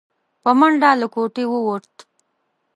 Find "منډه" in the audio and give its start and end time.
0.59-0.91